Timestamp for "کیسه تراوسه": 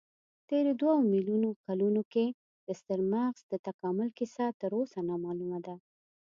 4.17-4.99